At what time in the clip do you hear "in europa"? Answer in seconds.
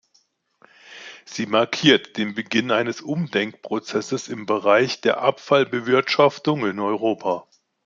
6.65-7.47